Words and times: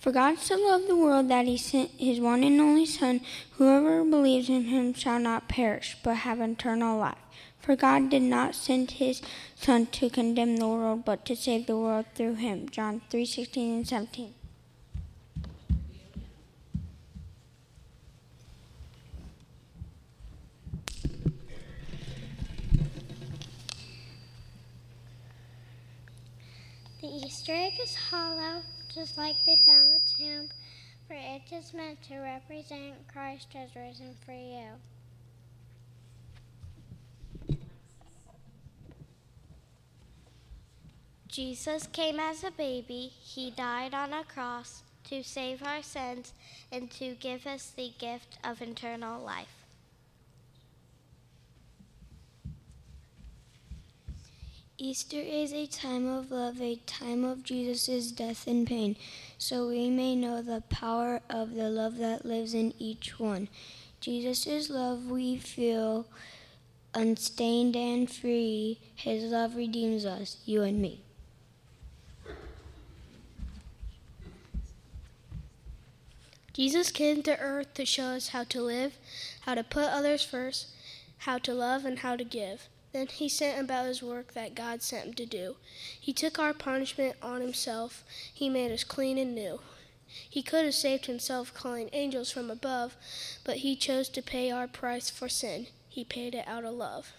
For 0.00 0.12
God 0.12 0.38
so 0.38 0.56
loved 0.56 0.88
the 0.88 0.96
world 0.96 1.28
that 1.28 1.44
he 1.44 1.58
sent 1.58 1.90
his 1.90 2.20
one 2.20 2.42
and 2.42 2.58
only 2.58 2.86
Son. 2.86 3.20
Whoever 3.58 4.02
believes 4.02 4.48
in 4.48 4.64
him 4.64 4.94
shall 4.94 5.20
not 5.20 5.46
perish, 5.46 5.94
but 6.02 6.16
have 6.16 6.40
eternal 6.40 6.98
life. 6.98 7.18
For 7.60 7.76
God 7.76 8.08
did 8.08 8.22
not 8.22 8.54
send 8.54 8.92
his 8.92 9.20
Son 9.54 9.84
to 9.86 10.08
condemn 10.08 10.56
the 10.56 10.66
world, 10.66 11.04
but 11.04 11.26
to 11.26 11.36
save 11.36 11.66
the 11.66 11.76
world 11.76 12.06
through 12.14 12.36
him. 12.36 12.70
John 12.70 13.02
3 13.10 13.26
16 13.26 13.76
and 13.76 13.86
17. 13.86 14.34
The 27.02 27.06
Easter 27.06 27.52
egg 27.52 27.74
is 27.82 27.94
hollow, 27.94 28.62
just 28.94 29.16
like 29.16 29.36
they 29.46 29.56
found 29.56 29.94
the 29.94 30.00
tomb, 30.06 30.48
for 31.06 31.14
it 31.14 31.42
is 31.52 31.72
meant 31.72 32.02
to 32.02 32.16
represent 32.18 32.94
Christ 33.12 33.48
as 33.54 33.74
risen 33.74 34.14
for 34.24 34.32
you. 34.32 34.68
Jesus 41.28 41.86
came 41.92 42.18
as 42.18 42.42
a 42.42 42.50
baby. 42.50 43.12
He 43.22 43.52
died 43.52 43.94
on 43.94 44.12
a 44.12 44.24
cross 44.24 44.82
to 45.04 45.22
save 45.22 45.62
our 45.62 45.82
sins 45.82 46.32
and 46.72 46.90
to 46.90 47.14
give 47.14 47.46
us 47.46 47.72
the 47.76 47.92
gift 47.98 48.38
of 48.42 48.60
eternal 48.60 49.22
life. 49.22 49.59
Easter 54.82 55.20
is 55.20 55.52
a 55.52 55.66
time 55.66 56.08
of 56.08 56.30
love, 56.30 56.58
a 56.62 56.76
time 56.86 57.22
of 57.22 57.42
Jesus' 57.42 58.10
death 58.10 58.46
and 58.46 58.66
pain, 58.66 58.96
so 59.36 59.68
we 59.68 59.90
may 59.90 60.16
know 60.16 60.40
the 60.40 60.62
power 60.70 61.20
of 61.28 61.54
the 61.54 61.68
love 61.68 61.98
that 61.98 62.24
lives 62.24 62.54
in 62.54 62.72
each 62.78 63.20
one. 63.20 63.48
Jesus' 64.00 64.70
love 64.70 65.10
we 65.10 65.36
feel 65.36 66.06
unstained 66.94 67.76
and 67.76 68.10
free. 68.10 68.78
His 68.94 69.24
love 69.24 69.54
redeems 69.54 70.06
us, 70.06 70.38
you 70.46 70.62
and 70.62 70.80
me. 70.80 71.02
Jesus 76.54 76.90
came 76.90 77.22
to 77.24 77.38
earth 77.38 77.74
to 77.74 77.84
show 77.84 78.04
us 78.04 78.28
how 78.28 78.44
to 78.44 78.62
live, 78.62 78.94
how 79.42 79.54
to 79.54 79.62
put 79.62 79.84
others 79.84 80.24
first, 80.24 80.68
how 81.18 81.36
to 81.36 81.52
love, 81.52 81.84
and 81.84 81.98
how 81.98 82.16
to 82.16 82.24
give. 82.24 82.70
Then 82.92 83.06
he 83.06 83.28
sent 83.28 83.60
about 83.60 83.86
his 83.86 84.02
work 84.02 84.34
that 84.34 84.54
God 84.54 84.82
sent 84.82 85.06
him 85.06 85.14
to 85.14 85.26
do. 85.26 85.56
He 86.00 86.12
took 86.12 86.38
our 86.38 86.52
punishment 86.52 87.16
on 87.22 87.40
himself. 87.40 88.04
He 88.32 88.48
made 88.48 88.72
us 88.72 88.84
clean 88.84 89.16
and 89.16 89.34
new. 89.34 89.60
He 90.28 90.42
could 90.42 90.64
have 90.64 90.74
saved 90.74 91.06
himself 91.06 91.54
calling 91.54 91.88
angels 91.92 92.32
from 92.32 92.50
above, 92.50 92.96
but 93.44 93.58
he 93.58 93.76
chose 93.76 94.08
to 94.08 94.22
pay 94.22 94.50
our 94.50 94.66
price 94.66 95.08
for 95.08 95.28
sin. 95.28 95.68
He 95.88 96.04
paid 96.04 96.34
it 96.34 96.48
out 96.48 96.64
of 96.64 96.74
love. 96.74 97.12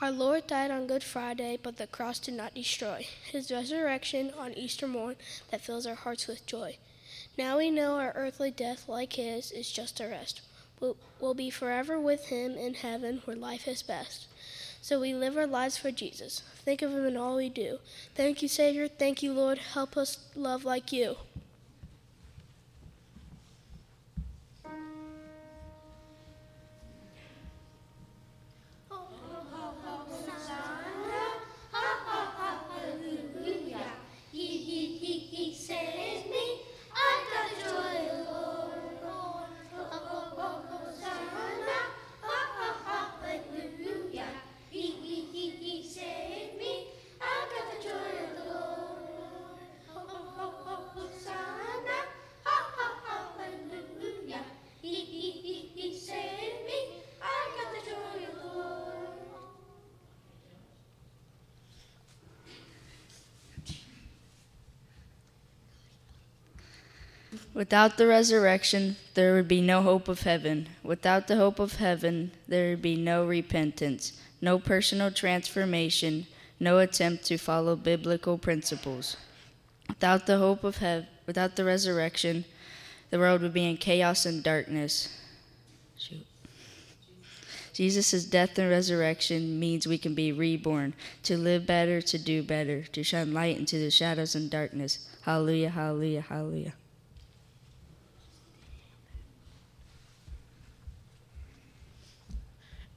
Our 0.00 0.10
Lord 0.10 0.46
died 0.46 0.70
on 0.70 0.86
Good 0.86 1.04
Friday, 1.04 1.58
but 1.62 1.76
the 1.76 1.86
cross 1.86 2.18
did 2.18 2.34
not 2.34 2.54
destroy. 2.54 3.06
His 3.30 3.50
resurrection 3.50 4.32
on 4.36 4.54
Easter 4.54 4.88
morn 4.88 5.16
that 5.50 5.60
fills 5.60 5.86
our 5.86 5.94
hearts 5.94 6.26
with 6.26 6.46
joy. 6.46 6.78
Now 7.36 7.58
we 7.58 7.70
know 7.70 7.98
our 7.98 8.12
earthly 8.14 8.50
death, 8.50 8.88
like 8.88 9.12
his, 9.12 9.52
is 9.52 9.70
just 9.70 10.00
a 10.00 10.08
rest. 10.08 10.40
We'll, 10.80 10.96
we'll 11.20 11.34
be 11.34 11.50
forever 11.50 12.00
with 12.00 12.26
him 12.26 12.56
in 12.56 12.74
heaven 12.74 13.22
where 13.24 13.36
life 13.36 13.68
is 13.68 13.82
best. 13.82 14.26
So 14.82 14.98
we 14.98 15.14
live 15.14 15.36
our 15.36 15.46
lives 15.46 15.76
for 15.78 15.92
Jesus. 15.92 16.42
Think 16.64 16.82
of 16.82 16.90
him 16.90 17.06
in 17.06 17.16
all 17.16 17.36
we 17.36 17.48
do. 17.48 17.78
Thank 18.16 18.42
you, 18.42 18.48
Savior. 18.48 18.88
Thank 18.88 19.22
you, 19.22 19.32
Lord. 19.32 19.58
Help 19.58 19.96
us 19.96 20.18
love 20.34 20.64
like 20.64 20.90
you. 20.90 21.18
Without 67.54 67.98
the 67.98 68.06
resurrection, 68.06 68.96
there 69.12 69.34
would 69.34 69.46
be 69.46 69.60
no 69.60 69.82
hope 69.82 70.08
of 70.08 70.22
heaven. 70.22 70.68
Without 70.82 71.28
the 71.28 71.36
hope 71.36 71.58
of 71.58 71.76
heaven, 71.76 72.32
there 72.48 72.70
would 72.70 72.80
be 72.80 72.96
no 72.96 73.26
repentance, 73.26 74.18
no 74.40 74.58
personal 74.58 75.10
transformation, 75.10 76.26
no 76.58 76.78
attempt 76.78 77.24
to 77.24 77.36
follow 77.36 77.76
biblical 77.76 78.38
principles. 78.38 79.18
Without 79.86 80.26
the 80.26 80.38
hope 80.38 80.64
of 80.64 80.78
heaven, 80.78 81.06
without 81.26 81.56
the 81.56 81.64
resurrection, 81.64 82.46
the 83.10 83.18
world 83.18 83.42
would 83.42 83.52
be 83.52 83.68
in 83.68 83.76
chaos 83.76 84.24
and 84.24 84.42
darkness. 84.42 85.14
Shoot. 85.98 86.26
Jesus' 87.74 88.24
death 88.24 88.58
and 88.58 88.70
resurrection 88.70 89.58
means 89.60 89.86
we 89.86 89.98
can 89.98 90.14
be 90.14 90.32
reborn, 90.32 90.94
to 91.22 91.36
live 91.36 91.66
better, 91.66 92.00
to 92.00 92.18
do 92.18 92.42
better, 92.42 92.82
to 92.84 93.02
shine 93.02 93.34
light 93.34 93.58
into 93.58 93.78
the 93.78 93.90
shadows 93.90 94.34
and 94.34 94.50
darkness. 94.50 95.06
Hallelujah, 95.22 95.70
hallelujah, 95.70 96.22
hallelujah. 96.22 96.72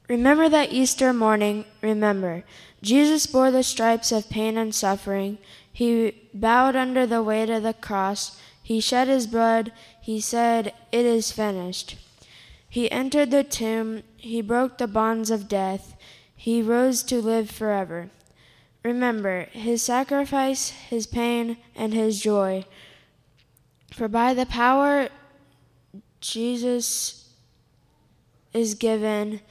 Remember 0.07 0.47
that 0.49 0.71
Easter 0.71 1.13
morning, 1.13 1.65
remember, 1.81 2.43
Jesus 2.81 3.25
bore 3.25 3.49
the 3.49 3.63
stripes 3.63 4.11
of 4.11 4.29
pain 4.29 4.57
and 4.57 4.73
suffering. 4.73 5.39
He 5.71 6.29
bowed 6.33 6.75
under 6.75 7.07
the 7.07 7.23
weight 7.23 7.49
of 7.49 7.63
the 7.63 7.73
cross. 7.73 8.39
He 8.61 8.79
shed 8.79 9.07
his 9.07 9.25
blood. 9.25 9.71
He 9.99 10.19
said, 10.19 10.73
It 10.91 11.05
is 11.05 11.31
finished. 11.31 11.97
He 12.69 12.91
entered 12.91 13.31
the 13.31 13.43
tomb. 13.43 14.03
He 14.17 14.41
broke 14.41 14.77
the 14.77 14.87
bonds 14.87 15.31
of 15.31 15.47
death. 15.47 15.95
He 16.35 16.61
rose 16.61 17.01
to 17.03 17.21
live 17.21 17.49
forever. 17.49 18.09
Remember 18.83 19.47
his 19.51 19.81
sacrifice, 19.81 20.69
his 20.69 21.07
pain, 21.07 21.57
and 21.75 21.93
his 21.93 22.21
joy. 22.21 22.65
For 23.91 24.07
by 24.07 24.35
the 24.35 24.45
power 24.45 25.09
Jesus 26.21 27.29
is 28.53 28.75
given, 28.75 29.41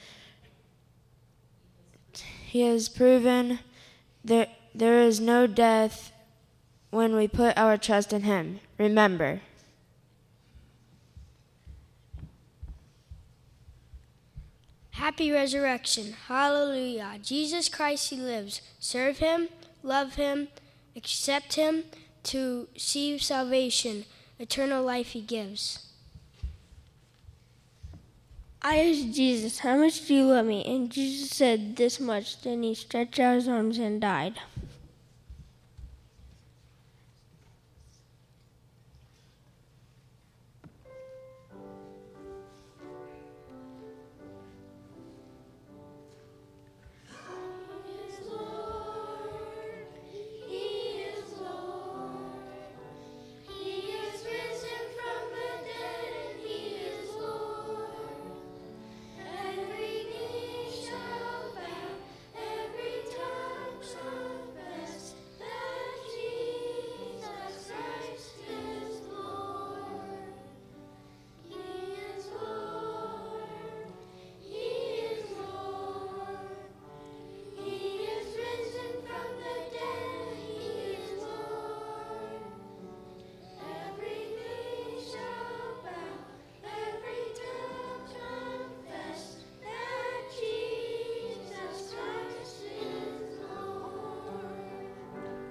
he 2.54 2.60
has 2.60 2.88
proven 2.88 3.58
that 4.24 4.48
there 4.72 5.00
is 5.00 5.18
no 5.18 5.48
death 5.48 6.12
when 6.90 7.16
we 7.16 7.26
put 7.26 7.58
our 7.58 7.76
trust 7.76 8.12
in 8.12 8.22
Him. 8.22 8.60
Remember. 8.78 9.40
Happy 14.92 15.32
resurrection. 15.32 16.14
Hallelujah. 16.28 17.18
Jesus 17.20 17.68
Christ, 17.68 18.10
He 18.10 18.16
lives. 18.16 18.60
Serve 18.78 19.18
Him, 19.18 19.48
love 19.82 20.14
Him, 20.14 20.46
accept 20.94 21.54
Him 21.54 21.82
to 22.22 22.68
receive 22.72 23.20
salvation. 23.20 24.04
Eternal 24.38 24.84
life 24.84 25.08
He 25.08 25.22
gives. 25.22 25.88
I 28.66 28.78
asked 28.78 29.12
Jesus, 29.12 29.58
How 29.58 29.76
much 29.76 30.06
do 30.06 30.14
you 30.14 30.24
love 30.24 30.46
me? 30.46 30.64
And 30.64 30.90
Jesus 30.90 31.28
said, 31.36 31.76
This 31.76 32.00
much. 32.00 32.40
Then 32.40 32.62
he 32.62 32.74
stretched 32.74 33.20
out 33.20 33.34
his 33.34 33.46
arms 33.46 33.76
and 33.76 34.00
died. 34.00 34.40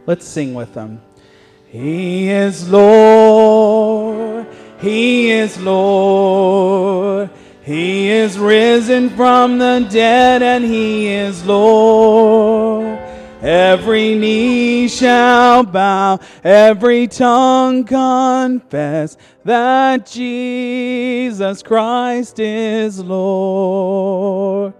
Let's 0.06 0.26
sing 0.26 0.54
with 0.54 0.74
them. 0.74 1.02
He 1.68 2.30
is 2.30 2.70
Lord. 2.70 4.46
He 4.80 5.32
is 5.32 5.60
Lord. 5.60 7.30
He 7.64 8.10
is 8.10 8.38
risen 8.38 9.10
from 9.12 9.58
the 9.58 9.88
dead 9.90 10.44
and 10.44 10.66
he 10.66 11.08
is 11.08 11.46
Lord. 11.46 13.00
Every 13.42 14.16
knee 14.16 14.88
shall 14.88 15.64
bow, 15.64 16.20
every 16.44 17.08
tongue 17.08 17.84
confess 17.84 19.18
that 19.44 20.06
Jesus 20.06 21.62
Christ 21.62 22.40
is 22.40 23.00
Lord. 23.00 24.74